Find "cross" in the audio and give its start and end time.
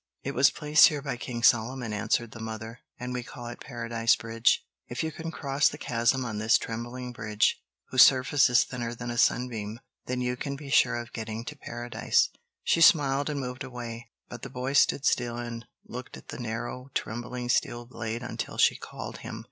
5.29-5.69